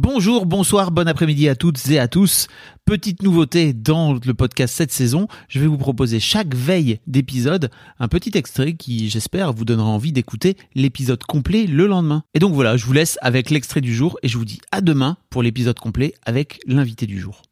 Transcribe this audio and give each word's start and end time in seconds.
Bonjour, 0.00 0.46
bonsoir, 0.46 0.92
bon 0.92 1.08
après-midi 1.08 1.48
à 1.48 1.56
toutes 1.56 1.90
et 1.90 1.98
à 1.98 2.06
tous. 2.06 2.46
Petite 2.84 3.24
nouveauté 3.24 3.72
dans 3.72 4.12
le 4.12 4.32
podcast 4.32 4.72
cette 4.76 4.92
saison, 4.92 5.26
je 5.48 5.58
vais 5.58 5.66
vous 5.66 5.76
proposer 5.76 6.20
chaque 6.20 6.54
veille 6.54 7.00
d'épisode 7.08 7.68
un 7.98 8.06
petit 8.06 8.38
extrait 8.38 8.74
qui, 8.74 9.10
j'espère, 9.10 9.52
vous 9.52 9.64
donnera 9.64 9.88
envie 9.88 10.12
d'écouter 10.12 10.56
l'épisode 10.76 11.24
complet 11.24 11.66
le 11.66 11.88
lendemain. 11.88 12.22
Et 12.34 12.38
donc 12.38 12.54
voilà, 12.54 12.76
je 12.76 12.86
vous 12.86 12.92
laisse 12.92 13.18
avec 13.22 13.50
l'extrait 13.50 13.80
du 13.80 13.92
jour 13.92 14.20
et 14.22 14.28
je 14.28 14.38
vous 14.38 14.44
dis 14.44 14.60
à 14.70 14.82
demain 14.82 15.16
pour 15.30 15.42
l'épisode 15.42 15.80
complet 15.80 16.14
avec 16.24 16.60
l'invité 16.68 17.06
du 17.06 17.18
jour. 17.18 17.42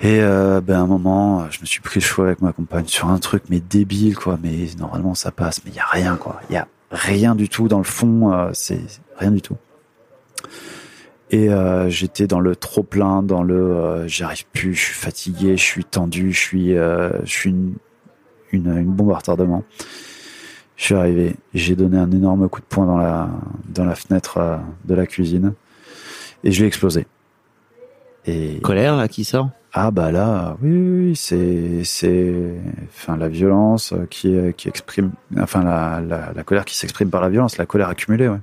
Et 0.00 0.18
euh, 0.20 0.60
ben 0.60 0.74
à 0.74 0.80
un 0.80 0.86
moment, 0.88 1.48
je 1.52 1.60
me 1.60 1.66
suis 1.66 1.82
pris 1.82 2.00
le 2.00 2.04
choix 2.04 2.26
avec 2.26 2.42
ma 2.42 2.52
compagne 2.52 2.88
sur 2.88 3.06
un 3.10 3.20
truc 3.20 3.44
mais 3.48 3.60
débile 3.60 4.16
quoi. 4.16 4.40
Mais 4.42 4.66
normalement 4.76 5.14
ça 5.14 5.30
passe, 5.30 5.60
mais 5.64 5.70
il 5.70 5.76
y 5.76 5.80
a 5.80 5.86
rien 5.86 6.16
quoi. 6.16 6.40
Il 6.50 6.54
y 6.54 6.56
a 6.56 6.66
rien 6.90 7.36
du 7.36 7.48
tout 7.48 7.68
dans 7.68 7.78
le 7.78 7.84
fond. 7.84 8.32
euh, 8.32 8.50
c'est 8.54 8.82
rien 9.20 9.30
du 9.30 9.40
tout. 9.40 9.56
Et 11.32 11.48
euh, 11.48 11.88
j'étais 11.88 12.26
dans 12.26 12.40
le 12.40 12.56
trop 12.56 12.82
plein, 12.82 13.22
dans 13.22 13.44
le 13.44 13.54
euh, 13.54 14.08
j'arrive 14.08 14.46
plus, 14.52 14.74
je 14.74 14.80
suis 14.80 14.94
fatigué, 14.94 15.56
je 15.56 15.62
suis 15.62 15.84
tendu, 15.84 16.32
je 16.32 16.40
suis 16.40 16.76
euh, 16.76 17.10
je 17.24 17.30
suis 17.30 17.50
une, 17.50 17.74
une 18.50 18.76
une 18.76 18.92
bombe 18.92 19.12
à 19.12 19.18
retardement. 19.18 19.62
Je 20.76 20.86
suis 20.86 20.94
arrivé, 20.94 21.36
j'ai 21.54 21.76
donné 21.76 21.98
un 21.98 22.10
énorme 22.10 22.48
coup 22.48 22.60
de 22.60 22.66
poing 22.66 22.84
dans 22.84 22.98
la 22.98 23.30
dans 23.68 23.84
la 23.84 23.94
fenêtre 23.94 24.38
euh, 24.38 24.56
de 24.86 24.94
la 24.94 25.06
cuisine 25.06 25.52
et 26.42 26.50
je 26.50 26.62
l'ai 26.62 26.66
explosé. 26.66 27.06
Et 28.26 28.58
Colère 28.60 28.96
là 28.96 29.06
qui 29.06 29.22
sort? 29.22 29.50
Ah 29.72 29.92
bah 29.92 30.10
là, 30.10 30.56
oui, 30.62 30.70
oui, 30.72 31.06
oui, 31.10 31.16
c'est 31.16 31.84
c'est 31.84 32.34
enfin 32.88 33.16
la 33.16 33.28
violence 33.28 33.94
qui 34.10 34.36
qui 34.56 34.68
exprime, 34.68 35.12
enfin 35.38 35.62
la 35.62 36.00
la, 36.00 36.32
la 36.34 36.42
colère 36.42 36.64
qui 36.64 36.76
s'exprime 36.76 37.08
par 37.08 37.20
la 37.20 37.28
violence, 37.28 37.56
la 37.56 37.66
colère 37.66 37.88
accumulée, 37.88 38.26
ouais. 38.26 38.40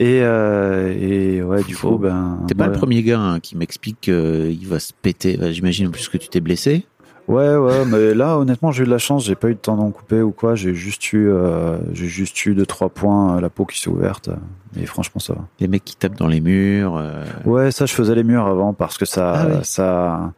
Et 0.00 0.20
euh, 0.22 0.96
et 0.98 1.42
ouais, 1.42 1.62
du 1.62 1.76
coup, 1.76 1.98
ben 1.98 2.40
T'es 2.48 2.54
pas 2.54 2.66
le 2.66 2.72
premier 2.72 3.02
gars 3.02 3.20
hein, 3.20 3.38
qui 3.40 3.54
m'explique 3.56 4.00
qu'il 4.00 4.66
va 4.66 4.80
se 4.80 4.92
péter. 4.94 5.38
J'imagine 5.52 5.88
en 5.88 5.90
plus 5.90 6.08
que 6.08 6.16
tu 6.16 6.28
t'es 6.28 6.40
blessé. 6.40 6.86
Ouais, 7.28 7.54
ouais, 7.54 7.84
mais 7.84 8.12
là, 8.14 8.38
honnêtement, 8.38 8.72
j'ai 8.72 8.82
eu 8.82 8.86
de 8.86 8.90
la 8.90 8.98
chance, 8.98 9.24
j'ai 9.24 9.36
pas 9.36 9.50
eu 9.50 9.54
de 9.54 9.60
tendon 9.60 9.90
coupé 9.92 10.20
ou 10.20 10.32
quoi, 10.32 10.56
j'ai 10.56 10.74
juste 10.74 11.12
eu, 11.12 11.28
euh, 11.28 11.76
j'ai 11.92 12.08
juste 12.08 12.44
eu 12.46 12.54
deux 12.56 12.66
trois 12.66 12.88
points, 12.88 13.36
euh, 13.36 13.40
la 13.40 13.50
peau 13.50 13.66
qui 13.66 13.78
s'est 13.78 13.88
ouverte, 13.90 14.30
et 14.76 14.84
franchement 14.84 15.20
ça 15.20 15.34
va. 15.34 15.42
Les 15.60 15.68
mecs 15.68 15.84
qui 15.84 15.94
tapent 15.94 16.16
dans 16.16 16.26
les 16.26 16.40
murs. 16.40 16.96
euh, 16.96 17.24
Ouais, 17.44 17.70
ça, 17.70 17.86
je 17.86 17.92
faisais 17.94 18.16
les 18.16 18.24
murs 18.24 18.46
avant 18.46 18.72
parce 18.72 18.98
que 18.98 19.04
ça, 19.04 19.32
Ah 19.34 19.62
ça, 19.62 20.32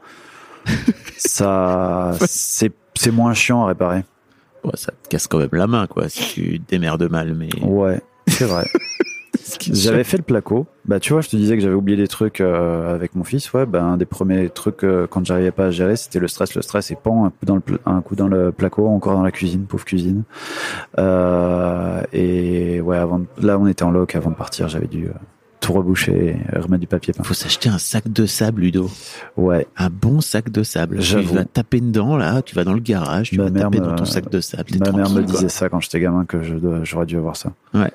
ça, 1.16 2.12
c'est 2.26 2.72
c'est 2.94 3.10
moins 3.12 3.32
chiant 3.32 3.64
à 3.64 3.68
réparer. 3.68 4.04
ouais, 4.64 4.72
ça 4.74 4.92
te 4.92 5.08
casse 5.08 5.26
quand 5.28 5.38
même 5.38 5.48
la 5.52 5.66
main 5.66 5.86
quoi 5.86 6.08
si 6.10 6.34
tu 6.34 6.58
démerdes 6.58 7.08
mal. 7.10 7.34
Mais 7.34 7.48
Ouais, 7.62 8.02
c'est 8.26 8.44
vrai. 8.44 8.66
J'avais 9.72 10.04
fait 10.04 10.16
le 10.16 10.22
placo. 10.22 10.66
Bah, 10.84 10.98
tu 11.00 11.12
vois, 11.12 11.22
je 11.22 11.28
te 11.28 11.36
disais 11.36 11.54
que 11.56 11.62
j'avais 11.62 11.74
oublié 11.74 11.96
des 11.96 12.08
trucs 12.08 12.40
euh, 12.40 12.94
avec 12.94 13.14
mon 13.14 13.24
fils. 13.24 13.52
Ouais, 13.52 13.66
bah, 13.66 13.82
un 13.82 13.96
des 13.96 14.04
premiers 14.04 14.48
trucs 14.48 14.84
euh, 14.84 15.06
quand 15.08 15.24
j'arrivais 15.24 15.50
pas 15.52 15.66
à 15.66 15.70
gérer, 15.70 15.96
c'était 15.96 16.18
le 16.18 16.28
stress, 16.28 16.54
le 16.54 16.62
stress 16.62 16.90
et 16.90 16.96
pan, 16.96 17.24
un 17.26 17.30
coup 17.30 17.44
dans 17.46 17.56
le, 17.56 17.62
un 17.86 18.00
coup 18.02 18.16
dans 18.16 18.28
le 18.28 18.52
placo, 18.52 18.86
encore 18.88 19.14
dans 19.14 19.22
la 19.22 19.30
cuisine, 19.32 19.64
pauvre 19.66 19.84
cuisine. 19.84 20.22
Euh, 20.98 22.02
et 22.12 22.80
ouais, 22.80 22.96
avant, 22.96 23.20
de- 23.20 23.26
là, 23.46 23.58
on 23.58 23.66
était 23.66 23.82
en 23.84 23.90
loc. 23.90 24.14
Avant 24.14 24.30
de 24.30 24.36
partir, 24.36 24.68
j'avais 24.68 24.86
dû 24.86 25.06
euh, 25.06 25.12
tout 25.60 25.72
reboucher, 25.72 26.36
et 26.54 26.58
remettre 26.58 26.80
du 26.80 26.86
papier 26.88 27.12
peint. 27.14 27.22
faut 27.22 27.34
s'acheter 27.34 27.68
un 27.68 27.78
sac 27.78 28.12
de 28.12 28.26
sable, 28.26 28.62
Ludo. 28.62 28.90
Ouais, 29.36 29.66
Un 29.76 29.90
bon 29.90 30.20
sac 30.20 30.50
de 30.50 30.62
sable. 30.64 30.98
Tu 30.98 31.14
vas 31.20 31.44
taper 31.44 31.80
dedans 31.80 32.16
là. 32.16 32.42
Tu 32.42 32.54
vas 32.56 32.64
dans 32.64 32.74
le 32.74 32.80
garage. 32.80 33.30
Tu 33.30 33.38
Ma 33.38 33.44
vas 33.44 33.50
mère 33.50 33.62
taper 33.64 33.78
me- 33.80 33.86
dans 33.86 33.94
ton 33.94 34.04
sac 34.04 34.28
de 34.28 34.40
sable. 34.40 34.64
ma 34.80 34.90
mère 34.92 35.08
me 35.10 35.22
quoi. 35.22 35.32
disait 35.34 35.48
ça 35.48 35.68
quand 35.68 35.80
j'étais 35.80 36.00
gamin 36.00 36.24
que 36.24 36.38
j'aurais 36.82 37.06
dû 37.06 37.16
avoir 37.16 37.36
ça. 37.36 37.52
Ouais. 37.74 37.92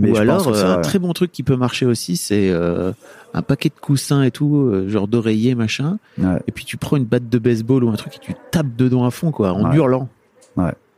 Mais 0.00 0.10
Ou 0.10 0.14
je 0.14 0.20
alors, 0.22 0.38
pense 0.38 0.46
que 0.48 0.54
ça 0.54 0.66
euh, 0.70 0.72
un 0.72 0.76
ouais. 0.76 0.82
très 0.82 0.98
bon 0.98 1.12
truc 1.12 1.30
qui 1.30 1.42
peut 1.42 1.56
marcher 1.56 1.84
aussi, 1.84 2.16
c'est 2.16 2.48
euh, 2.50 2.92
un 3.34 3.42
paquet 3.42 3.68
de 3.68 3.78
coussins 3.80 4.22
et 4.22 4.30
tout, 4.30 4.56
euh, 4.56 4.88
genre 4.88 5.06
d'oreiller, 5.08 5.54
machin. 5.54 5.98
Ouais. 6.18 6.40
Et 6.48 6.52
puis 6.52 6.64
tu 6.64 6.78
prends 6.78 6.96
une 6.96 7.04
batte 7.04 7.28
de 7.28 7.38
baseball 7.38 7.84
ou 7.84 7.90
un 7.90 7.96
truc 7.96 8.16
et 8.16 8.18
tu 8.18 8.34
tapes 8.50 8.74
dedans 8.76 9.04
à 9.04 9.10
fond, 9.10 9.30
quoi, 9.30 9.52
en 9.52 9.70
Ouais. 9.70 9.76
hurlant. 9.76 10.08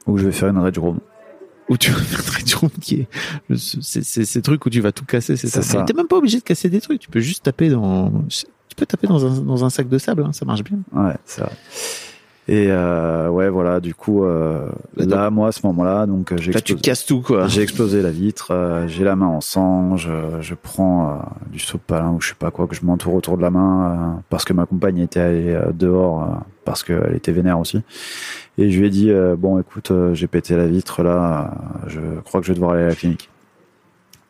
Ou 0.07 0.19
je 0.19 0.25
vais 0.27 0.33
faire 0.33 0.49
une 0.49 0.59
rage 0.59 0.79
room. 0.79 0.99
Ou 1.69 1.77
tu 1.77 1.91
vas 1.93 1.99
faire 2.01 2.25
très 2.25 2.43
dur 2.45 2.61
qui 2.81 2.95
est. 3.51 3.57
C'est 3.57 4.03
ces 4.03 4.43
trucs 4.43 4.65
où 4.67 4.71
tu 4.71 4.81
vas 4.81 4.93
tout 4.93 5.05
casser, 5.05 5.37
c'est 5.37 5.49
ça. 5.49 5.63
Ça. 5.63 5.83
T'es 5.83 5.95
même 5.95 6.07
pas 6.09 6.17
obligé 6.17 6.39
de 6.39 6.45
casser 6.45 6.69
des 6.69 6.81
trucs, 6.81 7.01
tu 7.01 7.09
peux 7.09 7.21
juste 7.21 7.43
taper 7.45 7.69
dans. 7.71 8.11
Tu 8.29 8.77
peux 8.77 8.87
taper 8.87 9.07
dans 9.09 9.27
un, 9.27 9.41
dans 9.43 9.65
un 9.65 9.71
sac 9.71 9.89
de 9.89 9.99
sable, 9.99 10.23
hein, 10.25 10.33
ça 10.33 10.45
marche 10.45 10.63
bien. 10.65 10.79
Ouais, 10.93 11.15
c'est 11.25 11.43
vrai. 11.43 11.53
Et 12.49 12.67
euh, 12.71 13.29
ouais, 13.29 13.49
voilà, 13.49 13.79
du 13.79 13.95
coup, 13.95 14.25
euh, 14.25 14.67
Là, 14.97 15.07
là, 15.07 15.31
moi, 15.31 15.49
à 15.49 15.53
ce 15.53 15.65
moment-là, 15.67 16.07
donc, 16.07 16.33
euh, 16.33 16.37
j'ai 16.39 16.51
Là, 16.51 16.61
tu 16.61 16.73
explosé, 16.73 16.81
casses 16.83 17.07
tout, 17.07 17.21
quoi. 17.23 17.47
j'ai 17.47 17.63
explosé 17.63 18.03
la 18.03 18.11
vitre, 18.11 18.49
euh, 18.51 18.89
j'ai 18.89 19.05
la 19.05 19.15
main 19.15 19.27
en 19.29 19.41
sang, 19.41 19.97
je, 19.97 20.11
je 20.41 20.55
prends 20.61 21.09
euh, 21.09 21.15
du 21.53 21.61
sopalin 21.61 22.11
ou 22.11 22.21
je 22.21 22.31
sais 22.31 22.35
pas 22.37 22.51
quoi, 22.51 22.67
que 22.67 22.75
je 22.75 22.85
m'entoure 22.85 23.15
autour 23.15 23.37
de 23.37 23.43
la 23.43 23.51
main, 23.51 24.23
parce 24.29 24.45
que 24.45 24.53
ma 24.53 24.67
compagne 24.67 24.99
était 24.99 25.21
allée 25.21 25.57
dehors, 25.75 26.41
parce 26.65 26.83
qu'elle 26.83 27.15
était 27.15 27.31
vénère 27.33 27.61
aussi. 27.61 27.83
Et 28.59 28.71
je 28.73 28.81
lui 28.81 28.89
ai 28.89 28.91
dit, 28.91 29.13
bon, 29.39 29.61
écoute, 29.61 29.93
j'ai 30.13 30.27
pété 30.27 30.57
la 30.57 30.67
vitre, 30.67 31.05
là, 31.05 31.53
je 31.87 32.01
crois 32.25 32.41
que 32.41 32.47
je 32.47 32.53
vais 32.53 32.57
devoir 32.57 32.73
aller 32.73 32.83
à 32.85 32.89
la 32.89 32.95
clinique. 32.97 33.31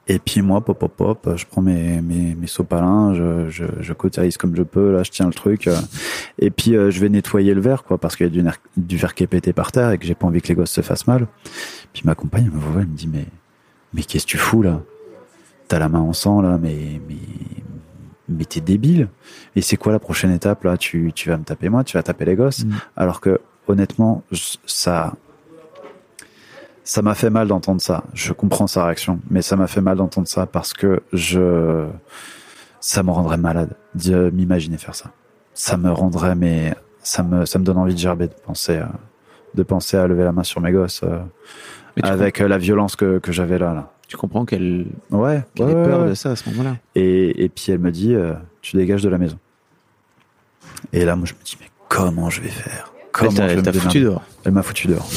Et 0.09 0.19
puis 0.19 0.43
moi, 0.43 0.61
pop, 0.61 0.79
pop, 0.79 0.93
pop, 0.97 1.37
je 1.37 1.47
prends 1.47 1.63
mes, 1.63 2.01
mes, 2.01 2.35
mes 2.35 2.47
sopalins, 2.49 3.15
je, 3.15 3.49
je, 3.51 3.65
je 3.81 3.93
cautérise 3.93 4.37
comme 4.37 4.57
je 4.57 4.65
peux, 4.65 4.93
là, 4.93 5.05
je 5.05 5.11
tiens 5.11 5.27
le 5.27 5.33
truc. 5.33 5.69
euh, 5.69 5.77
et 6.39 6.51
puis 6.51 6.77
euh, 6.77 6.91
je 6.91 7.01
vais 7.01 7.09
nettoyer 7.09 7.55
le 7.55 7.61
verre, 7.61 7.85
quoi, 7.85 7.99
parce 7.99 8.17
qu'il 8.17 8.27
y 8.27 8.49
a 8.49 8.53
du, 8.77 8.97
verre 8.97 9.15
qui 9.15 9.23
est 9.23 9.29
pété 9.29 9.53
par 9.53 9.71
terre 9.71 9.91
et 9.93 9.99
que 9.99 10.05
j'ai 10.05 10.17
pas 10.17 10.27
envie 10.27 10.43
que 10.43 10.49
les 10.49 10.55
gosses 10.55 10.73
se 10.73 10.81
fassent 10.81 11.07
mal. 11.07 11.29
Puis 11.93 12.03
ma 12.05 12.17
compagne 12.17 12.47
elle 12.47 12.53
me 12.53 12.59
voit, 12.59 12.81
elle 12.81 12.89
me 12.89 12.97
dit, 12.97 13.07
mais, 13.07 13.27
mais 13.95 14.03
qu'est-ce 14.03 14.27
que 14.27 14.33
tu 14.33 14.39
fous, 14.39 14.63
là? 14.63 14.83
T'as 15.69 15.79
la 15.79 15.89
main 15.89 16.01
en 16.01 16.13
sang, 16.13 16.43
là, 16.43 16.59
mais, 16.61 17.01
mais, 17.09 17.15
mais 18.29 18.45
t'es 18.45 18.61
débile. 18.61 19.09
Et 19.55 19.63
c'est 19.63 19.77
quoi 19.77 19.93
la 19.93 20.01
prochaine 20.01 20.33
étape, 20.33 20.65
là? 20.65 20.77
Tu, 20.77 21.13
tu 21.15 21.29
vas 21.29 21.37
me 21.37 21.45
taper 21.45 21.69
moi, 21.69 21.85
tu 21.85 21.97
vas 21.97 22.03
taper 22.03 22.25
les 22.25 22.35
gosses. 22.35 22.65
Mm. 22.65 22.73
Alors 22.97 23.21
que, 23.21 23.41
honnêtement, 23.69 24.25
ça, 24.67 25.15
ça 26.85 27.03
m'a 27.03 27.15
fait 27.15 27.31
mal 27.31 27.49
d'entendre 27.49 27.81
ça. 27.81 28.05
Je 28.15 28.33
comprends 28.33 28.67
sa 28.67 28.85
réaction, 28.87 29.21
mais 29.31 29.43
ça 29.43 29.57
m'a 29.57 29.67
fait 29.67 29.81
mal 29.81 29.97
d'entendre 29.97 30.27
ça 30.29 30.47
parce 30.47 30.73
que 30.73 31.01
je, 31.13 31.87
ça 32.81 33.03
me 33.03 33.11
rendrait 33.11 33.37
malade 33.37 33.77
de 33.95 34.31
m'imaginer 34.31 34.79
faire 34.79 34.95
ça. 34.95 35.11
Ça 35.55 35.77
me 35.77 35.91
rendrait, 35.91 36.35
mais 36.35 36.75
ça 37.03 37.23
me, 37.23 37.45
ça 37.47 37.59
me 37.59 37.65
donne 37.65 37.79
envie 37.79 37.95
de 37.95 37.99
gerber 37.99 38.27
de 38.29 38.35
penser, 38.35 38.79
à, 38.79 38.91
de 39.55 39.63
penser 39.63 39.97
à 39.97 40.07
lever 40.07 40.25
la 40.25 40.33
main 40.33 40.43
sur 40.45 40.61
mes 40.61 40.73
gosses 40.73 41.03
euh, 41.05 41.19
avec 42.03 42.41
euh, 42.41 42.49
la 42.49 42.59
violence 42.59 42.97
que, 42.97 43.19
que 43.19 43.33
j'avais 43.33 43.59
là, 43.59 43.93
tu 44.09 44.17
comprends 44.17 44.45
qu'elle 44.45 44.87
Ouais. 45.11 45.43
qu'elle 45.55 45.67
ouais, 45.67 45.73
ait 45.73 45.85
peur 45.85 46.01
ouais. 46.03 46.09
de 46.11 46.15
ça 46.15 46.31
à 46.33 46.37
ce 46.37 46.49
moment-là. 46.51 46.77
Et, 46.95 47.45
et 47.45 47.49
puis 47.49 47.67
elle 47.69 47.79
me 47.79 47.91
dit, 47.91 48.15
euh, 48.15 48.35
tu 48.61 48.77
dégages 48.77 49.03
de 49.03 49.09
la 49.09 49.19
maison. 49.19 49.39
Et 50.93 51.05
là, 51.05 51.17
moi, 51.17 51.27
je 51.27 51.35
me 51.35 51.39
dis, 51.45 51.57
mais 51.61 51.67
comment 51.89 52.29
je 52.31 52.41
vais 52.41 52.49
faire? 52.49 52.93
Comment 53.13 53.31
Elle 53.31 53.35
je 53.35 53.37
t'a- 53.39 53.47
vais 53.47 53.53
elle 53.53 53.59
me 53.59 53.63
t'a 53.65 53.73
foutu 53.73 53.99
démerder? 53.99 54.01
dehors. 54.05 54.23
Elle 54.45 54.53
m'a 54.53 54.63
foutu 54.63 54.87
dehors. 54.89 55.09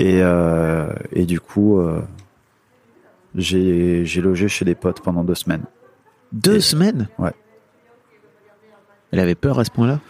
Et, 0.00 0.20
euh, 0.22 0.88
et 1.12 1.26
du 1.26 1.40
coup, 1.40 1.78
euh, 1.78 2.00
j'ai 3.34 4.04
logé 4.22 4.48
chez 4.48 4.64
des 4.64 4.74
potes 4.74 5.00
pendant 5.02 5.24
deux 5.24 5.34
semaines. 5.34 5.64
Deux 6.32 6.56
Et- 6.56 6.60
semaines? 6.60 7.08
Ouais. 7.18 7.32
Elle 9.12 9.20
avait 9.20 9.34
peur 9.34 9.58
à 9.58 9.64
ce 9.64 9.70
point-là? 9.70 10.00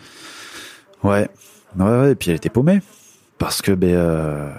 Ouais. 1.03 1.29
ouais, 1.79 1.85
ouais, 1.85 2.13
et 2.13 2.15
puis 2.15 2.31
elle 2.31 2.37
était 2.37 2.51
paumée. 2.51 2.81
Parce 3.39 3.63
que, 3.63 3.73
ben, 3.73 3.95
euh, 3.95 4.51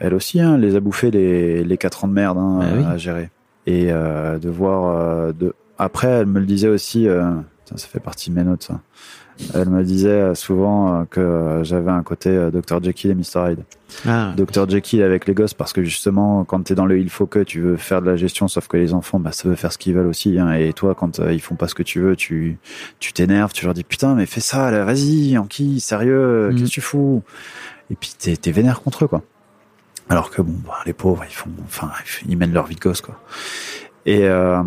elle 0.00 0.14
aussi, 0.14 0.40
hein, 0.40 0.56
les 0.58 0.74
a 0.74 0.80
bouffés 0.80 1.10
les, 1.10 1.62
les 1.62 1.76
quatre 1.76 2.04
ans 2.04 2.08
de 2.08 2.14
merde 2.14 2.38
hein, 2.38 2.58
Bah 2.60 2.66
oui. 2.76 2.84
à 2.86 2.96
gérer. 2.96 3.30
Et 3.66 3.92
euh, 3.92 4.38
de 4.38 4.48
voir... 4.48 4.96
euh, 4.96 5.32
de... 5.32 5.54
Après, 5.78 6.08
elle 6.08 6.26
me 6.26 6.40
le 6.40 6.46
disait 6.46 6.68
aussi, 6.68 7.06
ça, 7.06 7.76
ça 7.76 7.86
fait 7.86 8.00
partie 8.00 8.30
de 8.30 8.34
mes 8.34 8.44
notes, 8.44 8.62
ça. 8.62 8.80
Elle 9.54 9.68
me 9.68 9.82
disait 9.84 10.08
euh, 10.08 10.34
souvent 10.34 10.94
euh, 11.00 11.04
que 11.10 11.60
j'avais 11.62 11.90
un 11.90 12.02
côté 12.02 12.30
euh, 12.30 12.50
Dr. 12.50 12.82
Jekyll 12.82 13.10
et 13.10 13.14
Mr. 13.14 13.50
Hyde. 13.50 13.64
Ah, 14.06 14.32
Dr. 14.36 14.68
Jekyll 14.68 15.02
avec 15.02 15.26
les 15.26 15.34
gosses 15.34 15.54
parce 15.54 15.72
que 15.72 15.82
justement 15.82 16.44
quand 16.44 16.62
t'es 16.62 16.74
dans 16.74 16.86
le 16.86 16.98
il 16.98 17.10
faut 17.10 17.26
que 17.26 17.40
tu 17.40 17.60
veux 17.60 17.76
faire 17.76 18.02
de 18.02 18.10
la 18.10 18.16
gestion 18.16 18.48
sauf 18.48 18.66
que 18.66 18.76
les 18.76 18.92
enfants 18.94 19.20
bah 19.20 19.30
ça 19.32 19.48
veut 19.48 19.54
faire 19.54 19.72
ce 19.72 19.78
qu'ils 19.78 19.94
veulent 19.94 20.08
aussi 20.08 20.38
hein. 20.38 20.52
et 20.52 20.72
toi 20.72 20.94
quand 20.94 21.20
ils 21.30 21.40
font 21.40 21.54
pas 21.54 21.68
ce 21.68 21.74
que 21.74 21.84
tu 21.84 22.00
veux 22.00 22.16
tu 22.16 22.58
tu 22.98 23.12
t'énerves 23.12 23.52
tu 23.52 23.64
leur 23.64 23.74
dis 23.74 23.84
putain 23.84 24.14
mais 24.14 24.26
fais 24.26 24.40
ça 24.40 24.70
là 24.72 24.84
vas-y 24.84 25.38
Anki 25.38 25.78
sérieux 25.80 26.48
Mhm. 26.50 26.56
qu'est-ce 26.56 26.64
que 26.64 26.74
tu 26.74 26.80
fous? 26.80 27.22
Et 27.90 27.94
puis 27.94 28.12
t'es 28.18 28.36
t'es 28.36 28.50
vénère 28.50 28.82
contre 28.82 29.04
eux 29.04 29.08
quoi 29.08 29.22
Alors 30.08 30.30
que 30.30 30.42
bon, 30.42 30.54
bah, 30.66 30.78
les 30.86 30.92
pauvres, 30.92 31.24
ils 31.28 31.34
font, 31.34 31.50
enfin, 31.64 31.90
ils 32.28 32.36
mènent 32.36 32.52
leur 32.52 32.66
vie 32.66 32.74
de 32.74 32.80
gosse, 32.80 33.00
quoi. 33.00 33.20
Et 34.04 34.24
euh, 34.28 34.62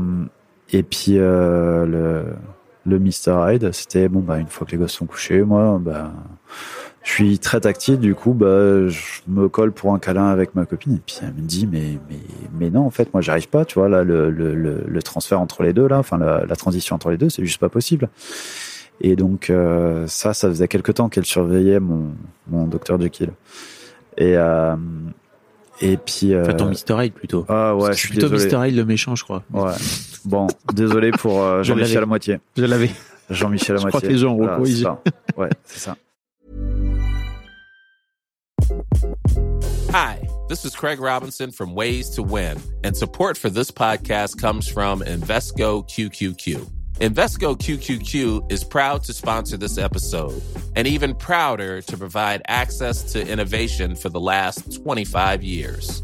et 0.72 0.84
puis 0.84 1.16
euh, 1.18 1.86
le 1.86 2.24
le 2.90 3.00
Mr 3.00 3.54
Hyde, 3.54 3.72
c'était 3.72 4.10
bon, 4.10 4.20
bah 4.20 4.40
une 4.40 4.48
fois 4.48 4.66
que 4.66 4.72
les 4.72 4.78
gosses 4.78 4.94
sont 4.94 5.06
couchés, 5.06 5.42
moi, 5.44 5.80
bah 5.82 6.12
je 7.04 7.12
suis 7.12 7.40
très 7.40 7.62
tactile, 7.62 8.00
du 8.00 8.16
coup, 8.16 8.34
bah 8.34 8.88
je 8.88 9.22
me 9.28 9.48
colle 9.48 9.72
pour 9.72 9.94
un 9.94 10.00
câlin 10.00 10.28
avec 10.28 10.56
ma 10.56 10.66
copine. 10.66 10.96
Et 10.96 11.02
puis 11.06 11.16
elle 11.22 11.34
me 11.34 11.42
dit, 11.42 11.68
mais 11.68 11.98
mais 12.10 12.20
mais 12.60 12.70
non, 12.70 12.86
en 12.86 12.90
fait, 12.90 13.14
moi, 13.14 13.22
j'arrive 13.22 13.48
pas, 13.48 13.66
tu 13.66 13.80
vois, 13.80 13.90
là, 13.90 14.04
le 14.04 14.30
le 14.30 14.54
le, 14.54 15.04
transfert 15.04 15.40
entre 15.40 15.64
les 15.64 15.74
deux, 15.74 15.88
là, 15.88 16.00
enfin 16.00 16.18
la, 16.18 16.46
la 16.46 16.56
transition 16.56 16.96
entre 16.96 17.12
les 17.12 17.18
deux, 17.18 17.30
c'est 17.30 17.46
juste 17.46 17.60
pas 17.60 17.70
possible. 17.70 18.10
Et 19.02 19.16
donc 19.16 19.50
euh, 19.50 20.06
ça, 20.08 20.34
ça 20.34 20.50
faisait 20.50 20.68
quelque 20.68 20.92
temps 20.92 21.10
qu'elle 21.10 21.26
surveillait 21.26 21.80
mon 21.80 22.12
mon 22.50 22.66
docteur 22.68 23.00
Jekyll. 23.00 23.32
Et 24.18 24.36
euh, 24.36 24.76
et 25.82 25.98
puis. 25.98 26.34
Euh... 26.34 26.42
Enfin, 26.42 26.54
ton 26.54 26.66
Mr. 26.66 27.04
Hyde 27.04 27.14
plutôt. 27.14 27.46
Ah 27.48 27.76
ouais, 27.76 27.94
je 27.94 27.98
suis 27.98 28.10
plutôt 28.10 28.30
désolé. 28.30 28.54
Mr. 28.54 28.68
Hyde 28.68 28.76
le 28.76 28.86
méchant, 28.86 29.16
je 29.16 29.24
crois. 29.24 29.44
Ouais. 29.54 29.72
Bon, 30.26 30.48
désolé 30.74 31.12
pour 31.12 31.42
euh, 31.42 31.64
Jean-Michel 31.64 32.04
à 32.04 32.06
moitié. 32.06 32.40
Je 32.58 32.66
l'avais. 32.66 32.92
Jean-Michel 33.30 33.76
à 33.76 33.80
je 33.80 33.88
crois 33.88 34.02
que 34.02 34.08
les 34.08 34.18
gens 34.18 34.34
ont 34.34 34.46
corrigé. 34.46 34.86
Ouais, 35.38 35.50
c'est 35.66 35.80
ça. 35.80 35.96
Hi, 39.92 40.20
this 40.48 40.66
is 40.66 40.76
Craig 40.76 41.00
Robinson 41.00 41.52
from 41.52 41.74
Ways 41.74 42.12
to 42.16 42.24
Win, 42.24 42.58
and 42.84 42.96
support 42.96 43.38
for 43.38 43.50
this 43.50 43.72
podcast 43.72 44.40
comes 44.40 44.68
from 44.68 45.02
Invesco 45.02 45.84
QQQ. 45.90 46.68
Invesco 47.00 47.58
QQQ 47.58 48.52
is 48.52 48.64
proud 48.64 49.04
to 49.06 49.14
sponsor 49.14 49.56
this 49.58 49.78
episode 49.78 50.42
and 50.76 50.86
even 50.86 51.16
prouder 51.16 51.82
to 51.82 51.98
provide 51.98 52.42
access 52.48 53.14
to 53.14 53.26
innovation 53.26 53.96
for 53.96 54.10
the 54.10 54.20
last 54.20 54.84
25 54.84 55.42
years. 55.42 56.04